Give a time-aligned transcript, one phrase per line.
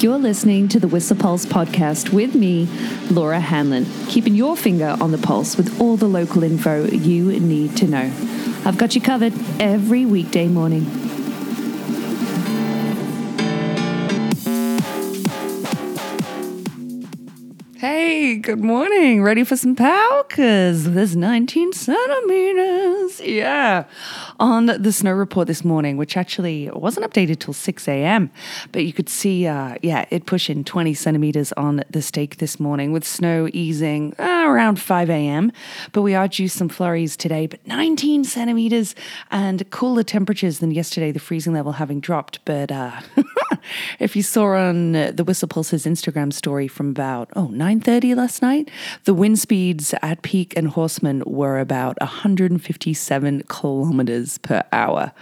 [0.00, 2.66] You're listening to the Whistler Pulse podcast with me,
[3.10, 7.76] Laura Hanlon, keeping your finger on the pulse with all the local info you need
[7.78, 8.12] to know.
[8.64, 10.84] I've got you covered every weekday morning.
[17.76, 19.22] Hey, good morning.
[19.24, 20.24] Ready for some pow?
[20.28, 23.20] Because there's 19 centimeters.
[23.20, 23.84] Yeah.
[24.40, 28.30] On the snow report this morning, which actually wasn't updated till 6 a.m.,
[28.70, 32.92] but you could see, uh, yeah, it pushing 20 centimeters on the stake this morning
[32.92, 35.50] with snow easing uh, around 5 a.m.
[35.90, 38.94] But we are due some flurries today, but 19 centimeters
[39.32, 42.38] and cooler temperatures than yesterday, the freezing level having dropped.
[42.44, 42.92] But uh,
[43.98, 48.70] if you saw on the Whistler Pulse's Instagram story from about, oh, 9.30 last night,
[49.02, 55.12] the wind speeds at peak and Horstman were about 157 kilometers per hour.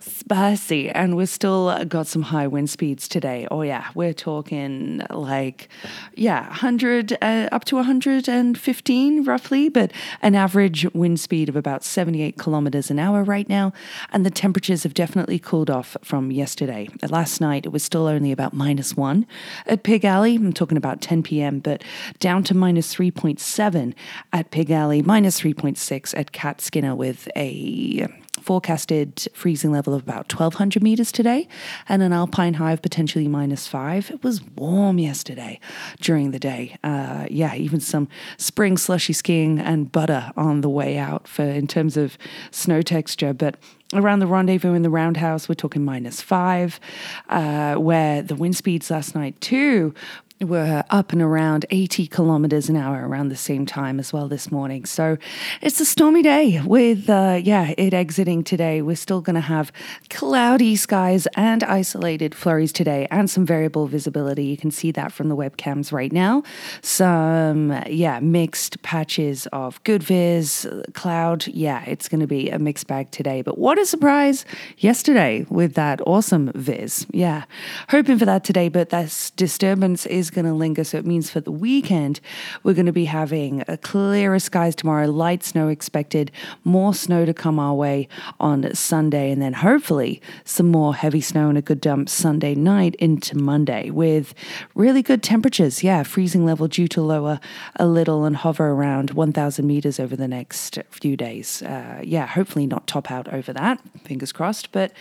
[0.00, 0.88] Spicy.
[0.90, 3.48] And we've still got some high wind speeds today.
[3.50, 5.68] Oh yeah we're talking like
[6.14, 12.38] yeah 100 uh, up to 115 roughly but an average wind speed of about 78
[12.38, 13.72] kilometers an hour right now.
[14.12, 16.88] And the temperatures have definitely cooled off from yesterday.
[17.08, 19.26] Last night it was still only about minus one
[19.66, 20.36] at pig alley.
[20.36, 21.82] I'm talking about 10 p.m but
[22.18, 23.94] down to minus 3.7
[24.32, 28.06] at pig alley minus 3.6 at cat skinner with a
[28.50, 31.46] forecasted freezing level of about 1200 meters today
[31.88, 34.10] and an alpine high of potentially minus five.
[34.10, 35.60] It was warm yesterday
[36.00, 36.76] during the day.
[36.82, 41.68] Uh, yeah, even some spring slushy skiing and butter on the way out for in
[41.68, 42.18] terms of
[42.50, 43.32] snow texture.
[43.32, 43.54] But
[43.94, 46.80] around the rendezvous in the roundhouse, we're talking minus five,
[47.28, 49.94] uh, where the wind speeds last night too
[50.42, 54.50] were up and around 80 kilometers an hour around the same time as well this
[54.50, 54.86] morning.
[54.86, 55.18] So
[55.60, 58.80] it's a stormy day with, uh, yeah, it exiting today.
[58.80, 59.70] We're still going to have
[60.08, 64.44] cloudy skies and isolated flurries today and some variable visibility.
[64.44, 66.42] You can see that from the webcams right now.
[66.80, 71.46] Some, yeah, mixed patches of good viz, cloud.
[71.48, 73.42] Yeah, it's going to be a mixed bag today.
[73.42, 74.46] But what a surprise
[74.78, 77.06] yesterday with that awesome viz.
[77.10, 77.44] Yeah,
[77.90, 80.84] hoping for that today, but that disturbance is going to linger.
[80.84, 82.20] So it means for the weekend,
[82.62, 86.30] we're going to be having clearer skies tomorrow, light snow expected,
[86.64, 88.08] more snow to come our way
[88.38, 92.94] on Sunday, and then hopefully some more heavy snow and a good dump Sunday night
[92.96, 94.34] into Monday with
[94.74, 95.82] really good temperatures.
[95.82, 97.40] Yeah, freezing level due to lower
[97.76, 101.62] a little and hover around 1,000 meters over the next few days.
[101.62, 103.80] Uh, yeah, hopefully not top out over that.
[104.04, 104.72] Fingers crossed.
[104.72, 104.92] But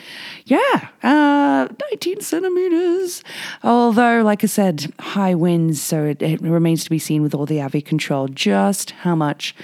[0.45, 3.23] yeah, uh, 19 centimeters.
[3.63, 7.45] Although, like I said, high winds, so it, it, remains to be seen with all
[7.45, 9.55] the AVI control just how much,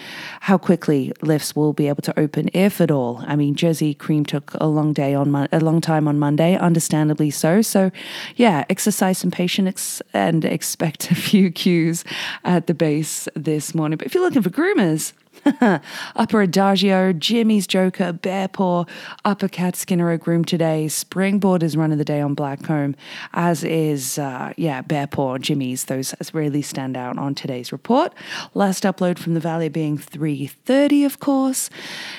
[0.41, 3.23] how quickly lifts will be able to open, if at all.
[3.27, 6.57] I mean, Jersey Cream took a long day on Mo- a long time on Monday,
[6.57, 7.61] understandably so.
[7.61, 7.91] So,
[8.35, 12.03] yeah, exercise some patience and expect a few cues
[12.43, 13.97] at the base this morning.
[13.97, 15.13] But if you're looking for groomers,
[16.15, 18.87] Upper Adagio, Jimmy's Joker, Bearpaw,
[19.23, 20.87] Upper Cat Skinner Groom today.
[20.87, 22.95] Springboard is running the day on Blackcomb,
[23.33, 25.85] as is, uh, yeah, Bearpaw, Jimmy's.
[25.85, 28.13] Those really stand out on today's report.
[28.53, 31.69] Last upload from the Valley being 3.30, of course.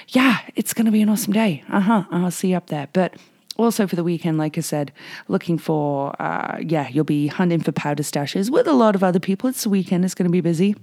[0.09, 1.65] Yeah, it's going to be an awesome day.
[1.71, 2.89] Uh-huh, I'll see you up there.
[2.93, 3.15] But
[3.57, 4.93] also for the weekend, like I said,
[5.29, 9.21] looking for, uh, yeah, you'll be hunting for powder stashes with a lot of other
[9.21, 9.49] people.
[9.51, 10.77] It's the weekend, it's going to be busy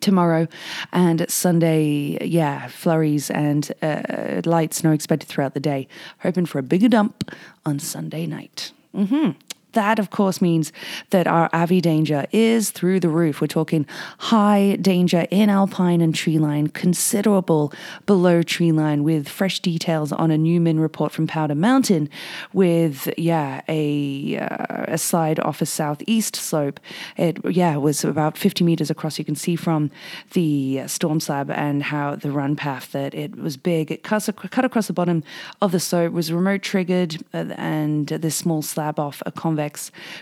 [0.00, 0.48] tomorrow
[0.92, 5.88] and Sunday, yeah, flurries and uh, light snow expected throughout the day.
[6.20, 7.30] Hoping for a bigger dump
[7.64, 8.72] on Sunday night.
[8.94, 9.30] Mm-hmm.
[9.72, 10.72] That, of course, means
[11.10, 13.40] that our AVI danger is through the roof.
[13.40, 13.86] We're talking
[14.18, 17.72] high danger in alpine and tree line, considerable
[18.06, 22.08] below tree line, with fresh details on a Newman report from Powder Mountain,
[22.52, 26.78] with yeah a uh, a slide off a southeast slope.
[27.16, 29.18] It yeah was about 50 meters across.
[29.18, 29.90] You can see from
[30.32, 33.90] the storm slab and how the run path that it was big.
[33.90, 35.22] It cut, cut across the bottom
[35.60, 39.61] of the slope, was remote triggered, uh, and this small slab off a convex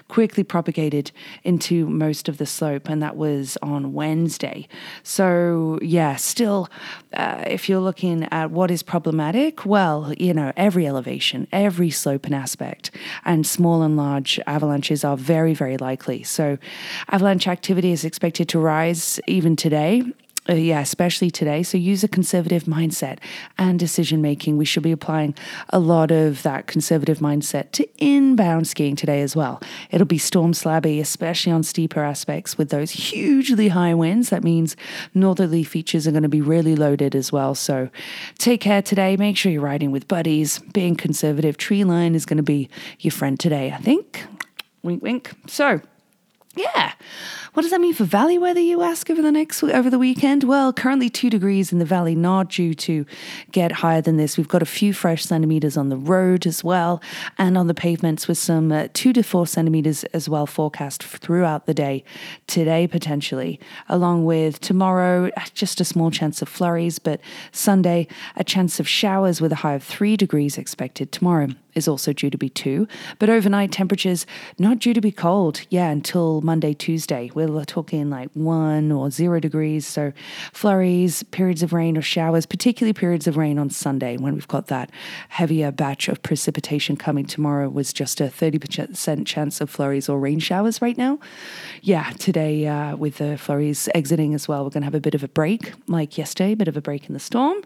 [0.09, 1.13] quickly propagated
[1.45, 4.69] into most of the slope, and that was on Wednesday.
[5.03, 6.69] So, yeah, still,
[7.15, 12.27] uh, if you're looking at what is problematic, well, you know, every elevation, every slope
[12.27, 12.91] and aspect,
[13.25, 16.23] and small and large avalanches are very, very likely.
[16.23, 16.59] So,
[17.09, 20.05] avalanche activity is expected to rise even today
[20.49, 21.63] uh, yeah, especially today.
[21.63, 23.19] So use a conservative mindset
[23.59, 24.57] and decision making.
[24.57, 25.35] We should be applying
[25.69, 29.61] a lot of that conservative mindset to inbound skiing today as well.
[29.91, 34.31] It'll be storm slabby, especially on steeper aspects with those hugely high winds.
[34.31, 34.77] That means
[35.15, 37.55] northerly features are going to be really loaded as well.
[37.55, 37.91] So
[38.39, 39.17] take care today.
[39.17, 40.59] Make sure you're riding with buddies.
[40.73, 44.25] Being conservative, tree line is going to be your friend today, I think.
[44.83, 45.33] Wink, wink.
[45.47, 45.83] So,
[46.57, 46.93] yeah.
[47.53, 50.45] What does that mean for valley weather, you ask, over the next over the weekend?
[50.45, 53.05] Well, currently two degrees in the valley, not due to
[53.51, 54.37] get higher than this.
[54.37, 57.03] We've got a few fresh centimeters on the road as well,
[57.39, 61.67] and on the pavements with some uh, two to four centimeters as well forecast throughout
[61.67, 62.05] the day.
[62.47, 63.59] Today, potentially,
[63.89, 67.21] along with tomorrow, just a small chance of flurries, but
[67.51, 68.07] Sunday,
[68.37, 72.31] a chance of showers with a high of three degrees expected tomorrow is also due
[72.31, 72.87] to be two,
[73.19, 74.27] but overnight temperatures
[74.59, 77.31] not due to be cold, yeah, until Monday, Tuesday.
[77.35, 79.87] We're talking like one or zero degrees.
[79.87, 80.13] So
[80.53, 84.67] flurries, periods of rain or showers, particularly periods of rain on Sunday when we've got
[84.69, 84.91] that
[85.29, 90.39] heavier batch of precipitation coming tomorrow was just a 30% chance of flurries or rain
[90.39, 91.19] showers right now.
[91.83, 95.15] Yeah, today uh, with the flurries exiting as well, we're going to have a bit
[95.15, 97.59] of a break, like yesterday, a bit of a break in the storm.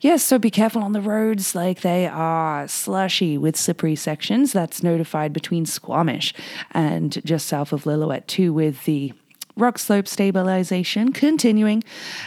[0.00, 4.52] Yes, yeah, so be careful on the roads, like they are slushy with slippery sections.
[4.52, 6.34] That's notified between Squamish
[6.72, 9.12] and just south of Lillooet, too, with the
[9.58, 11.82] rock slope stabilization continuing.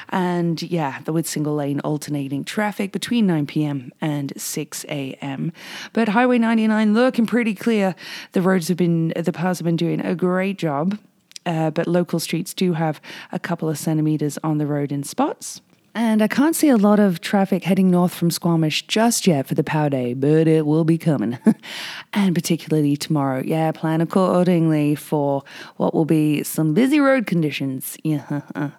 [0.10, 3.92] And yeah, the with single lane alternating traffic between 9 p.m.
[4.02, 5.54] and 6 a.m.
[5.94, 7.96] But Highway 99 looking pretty clear.
[8.34, 11.00] The roads have been, the powers have been doing a great job.
[11.44, 15.60] Uh, but local streets do have a couple of centimeters on the road in spots.
[15.93, 19.55] And I can't see a lot of traffic heading north from Squamish just yet for
[19.55, 21.38] the power day, but it will be coming.
[22.13, 23.41] and particularly tomorrow.
[23.45, 25.43] Yeah, plan accordingly for
[25.75, 27.97] what will be some busy road conditions.
[28.03, 28.41] Yeah.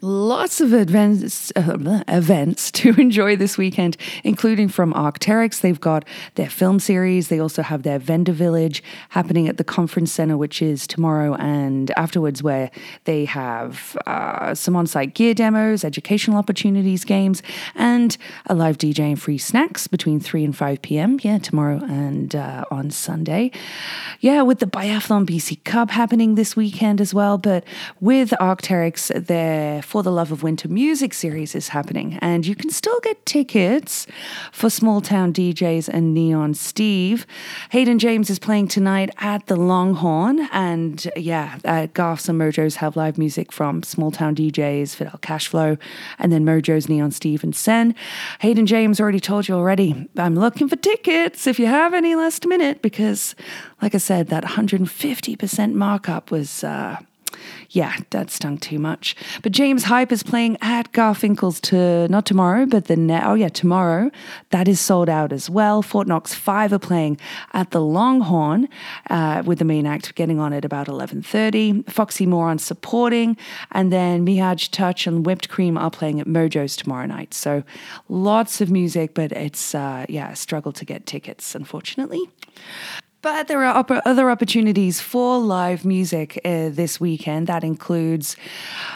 [0.00, 5.62] Lots of events, uh, events to enjoy this weekend, including from Arc'teryx.
[5.62, 6.04] They've got
[6.36, 7.26] their film series.
[7.26, 11.90] They also have their vendor village happening at the conference center, which is tomorrow and
[11.96, 12.70] afterwards, where
[13.04, 17.42] they have uh, some on site gear demos, educational opportunities games,
[17.74, 18.16] and
[18.46, 21.18] a live DJ and free snacks between 3 and 5 p.m.
[21.22, 23.50] Yeah, tomorrow and uh, on Sunday.
[24.20, 27.38] Yeah, with the Biathlon BC Cup happening this weekend as well.
[27.38, 27.64] But
[28.00, 32.70] with Arc'teryx, their For the Love of Winter music series is happening, and you can
[32.70, 34.06] still get tickets
[34.52, 37.26] for Small Town DJs and Neon Steve.
[37.70, 42.96] Hayden James is playing tonight at the Longhorn, and yeah, uh, Garfs and Mojos have
[42.96, 45.78] live music from Small Town DJs, Fidel Cashflow,
[46.26, 47.94] and then Mojo's Neon Stevenson.
[48.40, 50.08] Hayden James already told you already.
[50.16, 53.36] I'm looking for tickets if you have any last minute because,
[53.80, 56.64] like I said, that 150% markup was.
[56.64, 56.96] Uh,
[57.70, 59.16] yeah, that stung too much.
[59.42, 63.48] But James Hype is playing at Garfinkel's to not tomorrow, but the ne- oh yeah,
[63.48, 64.10] tomorrow.
[64.50, 65.82] That is sold out as well.
[65.82, 67.18] Fort Knox Five are playing
[67.52, 68.68] at the Longhorn
[69.10, 71.82] uh, with the main act getting on at about eleven thirty.
[71.88, 73.36] Foxy Moron supporting,
[73.72, 77.34] and then Mihaj Touch and Whipped Cream are playing at Mojo's tomorrow night.
[77.34, 77.62] So
[78.08, 82.20] lots of music, but it's uh, yeah, a struggle to get tickets, unfortunately.
[83.26, 87.48] But there are other opportunities for live music uh, this weekend.
[87.48, 88.36] That includes,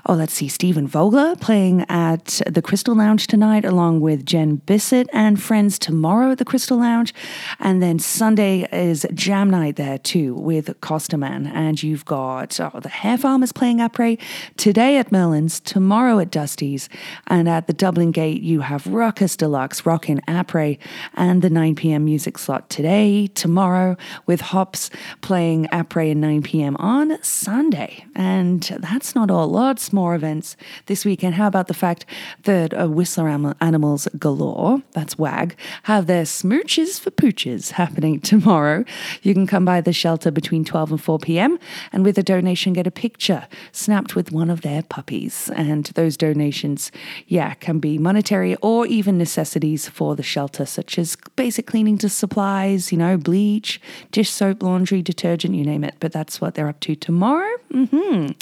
[0.06, 5.08] oh, let's see, Stephen Vogler playing at the Crystal Lounge tonight, along with Jen Bissett
[5.12, 7.12] and friends tomorrow at the Crystal Lounge.
[7.58, 11.48] And then Sunday is jam night there too with Costa Man.
[11.48, 14.16] And you've got oh, the Hair Farmers playing après
[14.56, 16.88] today at Merlin's, tomorrow at Dusty's.
[17.26, 20.78] And at the Dublin Gate, you have Ruckus Deluxe, Rockin' Après,
[21.14, 22.04] and the 9 p.m.
[22.04, 23.96] music slot today, tomorrow
[24.26, 26.76] with Hops playing après at 9 p.m.
[26.76, 28.04] on Sunday.
[28.14, 29.48] And that's not all.
[29.48, 31.34] Lots more events this weekend.
[31.34, 32.04] How about the fact
[32.44, 33.28] that uh, Whistler
[33.60, 38.84] Animals Galore, that's WAG, have their smooches for pooches happening tomorrow.
[39.22, 41.58] You can come by the shelter between 12 and 4 p.m.
[41.92, 45.50] and with a donation, get a picture snapped with one of their puppies.
[45.54, 46.92] And those donations,
[47.26, 52.92] yeah, can be monetary or even necessities for the shelter, such as basic cleaning supplies,
[52.92, 53.80] you know, bleach,
[54.12, 55.94] dish soap, laundry, detergent, you name it.
[56.00, 57.56] But that's what they're up to tomorrow.
[57.72, 58.32] Mm-hmm.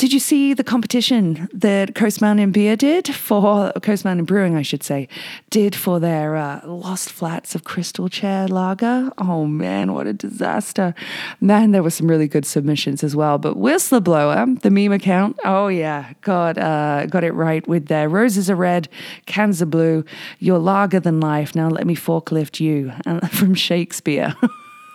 [0.00, 4.62] Did you see the competition that Coast Mountain Beer did for Coast Mountain Brewing, I
[4.62, 5.08] should say,
[5.50, 9.12] did for their uh, Lost Flats of Crystal Chair Lager?
[9.18, 10.94] Oh man, what a disaster!
[11.42, 13.36] Man, there were some really good submissions as well.
[13.36, 18.48] But Whistleblower, the meme account, oh yeah, got uh, got it right with their roses
[18.48, 18.88] are red,
[19.26, 20.02] cans are blue,
[20.38, 21.54] you're lager than life.
[21.54, 22.90] Now let me forklift you
[23.32, 24.34] from Shakespeare.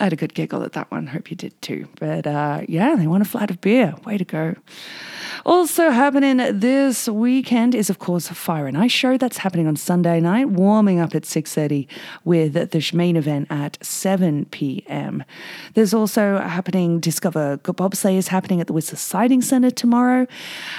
[0.00, 1.06] I had a good giggle at that one.
[1.06, 1.86] Hope you did too.
[1.98, 3.94] But uh, yeah, they want a flat of beer.
[4.06, 4.56] Way to go.
[5.44, 9.16] Also happening this weekend is, of course, a Fire and Ice Show.
[9.16, 11.86] That's happening on Sunday night, warming up at 6.30
[12.24, 15.24] with the main event at 7 p.m.
[15.74, 20.26] There's also happening Discover Bobsleigh is happening at the Whistler Sliding Centre tomorrow.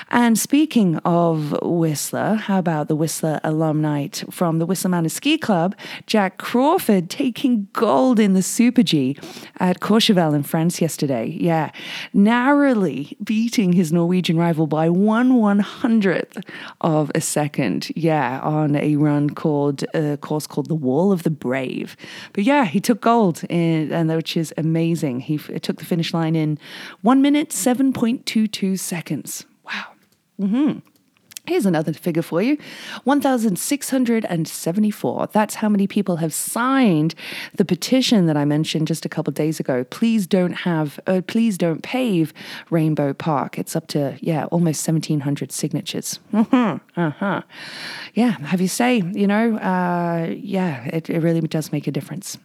[0.10, 5.76] And speaking of Whistler, how about the Whistler alumni from the Whistler Mountain Ski Club,
[6.06, 9.11] Jack Crawford taking gold in the Super G
[9.60, 11.38] at Courchevel in France yesterday.
[11.40, 11.72] Yeah,
[12.14, 16.38] narrowly beating his Norwegian rival by one one hundredth
[16.82, 17.92] of a second.
[17.96, 21.96] Yeah, on a run called a course called the Wall of the Brave.
[22.34, 25.22] But yeah, he took gold, in, and which is amazing.
[25.22, 26.58] He took the finish line in
[27.02, 29.46] one minute seven point two two seconds.
[29.66, 29.86] Wow.
[30.40, 30.80] Mm-hmm.
[31.48, 32.58] Here's another figure for you
[33.04, 35.28] 1,674.
[35.34, 37.16] That's how many people have signed
[37.56, 39.84] the petition that I mentioned just a couple days ago.
[39.86, 42.32] Please don't have, uh, please don't pave
[42.70, 43.58] Rainbow Park.
[43.58, 46.20] It's up to, yeah, almost 1,700 signatures.
[46.32, 47.42] Uh-huh, uh-huh.
[48.14, 52.38] Yeah, have you say, you know, uh, yeah, it, it really does make a difference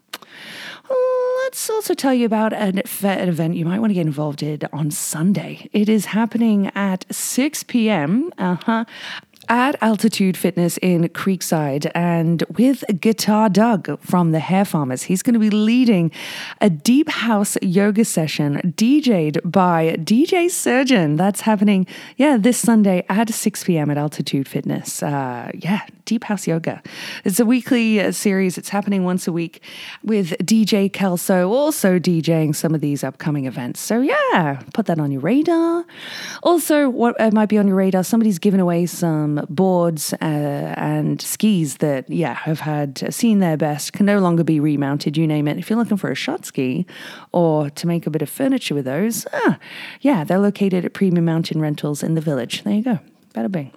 [1.46, 4.90] let's also tell you about an, event you might want to get involved in on
[4.90, 5.70] Sunday.
[5.72, 8.32] It is happening at 6 p.m.
[8.36, 8.84] Uh-huh
[9.48, 15.04] at Altitude Fitness in Creekside and with Guitar Doug from the Hair Farmers.
[15.04, 16.10] He's going to be leading
[16.60, 21.16] a deep house yoga session DJ'd by DJ Surgeon.
[21.16, 21.86] That's happening,
[22.16, 23.90] yeah, this Sunday at 6 p.m.
[23.90, 25.02] at Altitude Fitness.
[25.02, 26.82] Uh, yeah, deep house yoga.
[27.24, 28.56] It's a weekly uh, series.
[28.58, 29.62] It's happening once a week
[30.02, 33.80] with DJ Kelso also DJing some of these upcoming events.
[33.80, 35.84] So yeah, put that on your radar.
[36.42, 41.20] Also, what uh, might be on your radar, somebody's given away some boards uh, and
[41.20, 45.48] skis that, yeah, have had seen their best, can no longer be remounted, you name
[45.48, 45.58] it.
[45.58, 46.86] If you're looking for a shot ski
[47.32, 49.58] or to make a bit of furniture with those, ah,
[50.00, 52.62] yeah, they're located at Premium Mountain Rentals in the village.
[52.62, 52.98] There you go.
[53.34, 53.72] Bada bing.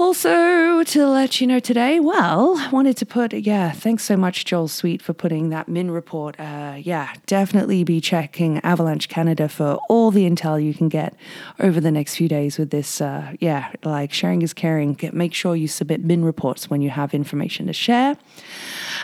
[0.00, 4.46] Also, to let you know today, well, I wanted to put, yeah, thanks so much,
[4.46, 6.40] Joel Sweet, for putting that Min report.
[6.40, 11.14] Uh, yeah, definitely be checking Avalanche Canada for all the intel you can get
[11.58, 13.02] over the next few days with this.
[13.02, 14.94] Uh, yeah, like sharing is caring.
[14.94, 18.16] Get, make sure you submit Min reports when you have information to share.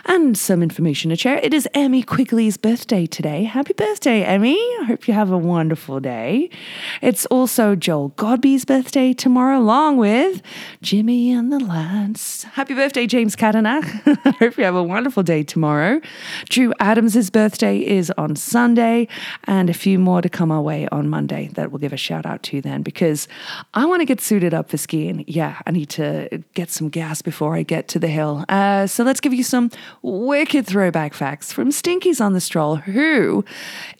[0.05, 1.37] And some information to share.
[1.37, 3.43] It is Emmy Quigley's birthday today.
[3.43, 4.57] Happy birthday, Emmy.
[4.81, 6.49] I hope you have a wonderful day.
[7.03, 10.41] It's also Joel Godby's birthday tomorrow, along with
[10.87, 12.43] Jimmy and the lads.
[12.43, 13.83] Happy birthday, James Cadillac.
[14.25, 15.99] I hope you have a wonderful day tomorrow.
[16.47, 19.09] Drew Adams' birthday is on Sunday,
[19.43, 22.25] and a few more to come our way on Monday that we'll give a shout
[22.25, 23.27] out to then because
[23.73, 25.25] I want to get suited up for skiing.
[25.27, 28.45] Yeah, I need to get some gas before I get to the hill.
[28.47, 29.71] Uh, so let's give you some
[30.03, 33.43] wicked throwback facts from Stinkies on the Stroll, who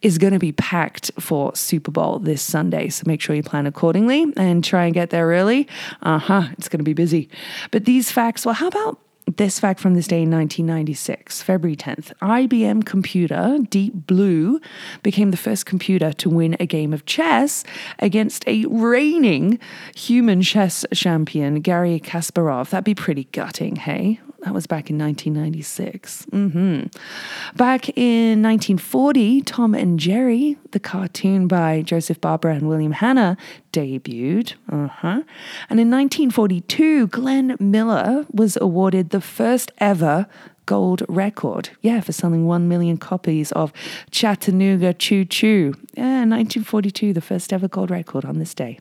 [0.01, 2.88] is going to be packed for Super Bowl this Sunday.
[2.88, 5.67] So make sure you plan accordingly and try and get there early.
[6.01, 6.48] Uh huh.
[6.53, 7.29] It's going to be busy.
[7.72, 9.00] But these facts, well, how about
[9.36, 14.62] this fact from this day in 1996, February 10th, IBM computer Deep Blue
[15.03, 17.65] became the first computer to win a game of chess
[18.00, 19.60] against a reigning
[19.96, 22.69] human chess champion, Garry Kasparov.
[22.69, 24.22] That'd be pretty gutting, hey?
[24.41, 26.27] That was back in 1996.
[26.27, 27.58] Mm-hmm.
[27.58, 33.36] Back in 1940, Tom and Jerry, the cartoon by Joseph Barbera and William Hanna,
[33.74, 34.53] debuted.
[34.70, 35.24] Uh-huh.
[35.70, 40.27] And in 1942, Glenn Miller was awarded the first ever
[40.67, 41.70] gold record.
[41.82, 43.74] Yeah, for selling 1 million copies of
[44.12, 45.74] Chattanooga Choo Choo.
[45.96, 48.79] Yeah, 1942, the first ever gold record on this day.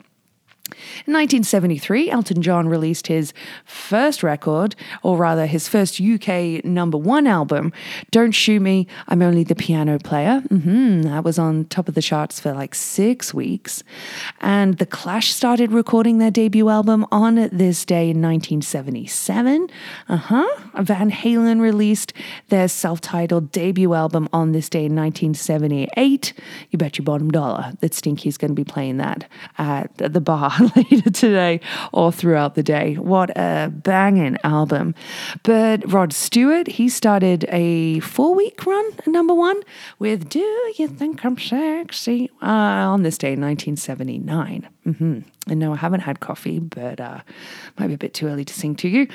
[1.07, 3.33] In 1973, Elton John released his
[3.65, 7.73] first record, or rather his first UK number one album,
[8.11, 10.43] Don't Shoot Me, I'm Only the Piano Player.
[10.49, 13.83] Mm-hmm, that was on top of the charts for like six weeks.
[14.41, 19.69] And The Clash started recording their debut album on this day in 1977.
[20.09, 20.61] Uh huh.
[20.83, 22.13] Van Halen released
[22.49, 26.33] their self titled debut album on this day in 1978.
[26.71, 30.51] You bet your bottom dollar that Stinky's going to be playing that at the bar
[30.77, 31.61] later today
[31.93, 32.95] or throughout the day.
[32.95, 34.95] What a banging album.
[35.43, 39.63] But Rod Stewart, he started a four week run, number one,
[39.99, 40.41] with Do
[40.79, 44.69] You Think I'm Sexy uh, on this day in 1979.
[44.87, 45.21] Mm-hmm.
[45.49, 47.21] And no, I haven't had coffee, but uh,
[47.79, 49.07] might be a bit too early to sing to you.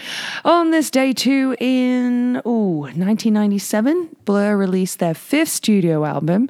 [0.45, 6.50] On this day, too, in ooh, 1997, Blur released their fifth studio album,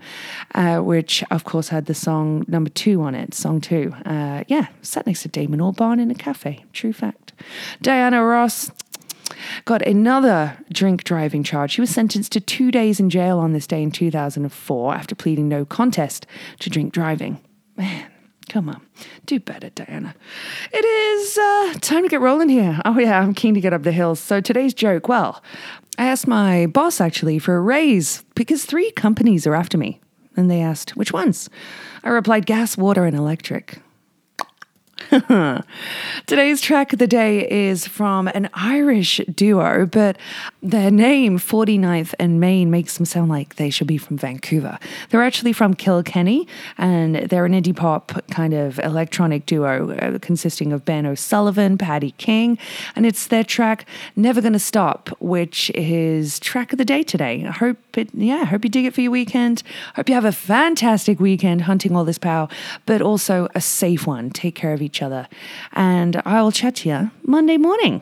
[0.53, 3.93] uh, which, of course, had the song number two on it, song two.
[4.05, 6.63] Uh, yeah, sat next to Damon Albarn in a cafe.
[6.73, 7.33] True fact.
[7.81, 8.69] Diana Ross
[9.65, 11.71] got another drink driving charge.
[11.71, 15.49] She was sentenced to two days in jail on this day in 2004 after pleading
[15.49, 16.27] no contest
[16.59, 17.39] to drink driving.
[17.75, 18.11] Man,
[18.51, 18.81] Come on,
[19.25, 20.13] do better, Diana.
[20.73, 22.81] It is uh, time to get rolling here.
[22.83, 24.19] Oh, yeah, I'm keen to get up the hills.
[24.19, 25.41] So today's joke well,
[25.97, 30.01] I asked my boss actually for a raise because three companies are after me.
[30.35, 31.49] And they asked, which ones?
[32.03, 33.79] I replied, gas, water, and electric.
[36.27, 40.17] Today's track of the day is from an Irish duo, but
[40.61, 44.77] their name, 49th and Main, makes them sound like they should be from Vancouver.
[45.09, 50.73] They're actually from Kilkenny, and they're an indie pop kind of electronic duo uh, consisting
[50.73, 52.57] of Ben O'Sullivan, Paddy King,
[52.95, 57.45] and it's their track Never Gonna Stop, which is track of the day today.
[57.45, 59.63] I hope it, yeah, hope you dig it for your weekend.
[59.95, 62.47] Hope you have a fantastic weekend hunting all this power,
[62.85, 64.29] but also a safe one.
[64.29, 65.27] Take care of each other.
[65.71, 68.01] And I'll chat to you Monday morning.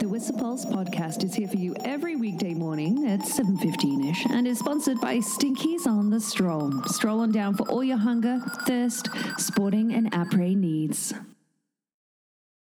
[0.00, 4.58] The Whistler Pulse podcast is here for you every weekday morning at 7.15ish and is
[4.58, 6.82] sponsored by Stinkies on the Stroll.
[6.86, 9.08] Stroll on down for all your hunger, thirst,
[9.38, 11.14] sporting and après needs.